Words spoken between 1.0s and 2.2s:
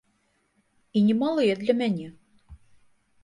немалыя для мяне.